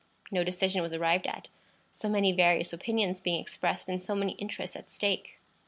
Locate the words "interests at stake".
4.31-5.37